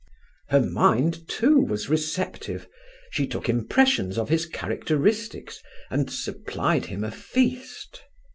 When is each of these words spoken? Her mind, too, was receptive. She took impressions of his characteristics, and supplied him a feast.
Her 0.49 0.61
mind, 0.61 1.27
too, 1.27 1.59
was 1.59 1.87
receptive. 1.87 2.67
She 3.11 3.27
took 3.27 3.47
impressions 3.47 4.17
of 4.17 4.29
his 4.29 4.47
characteristics, 4.47 5.61
and 5.91 6.11
supplied 6.11 6.87
him 6.87 7.03
a 7.03 7.11
feast. 7.11 8.01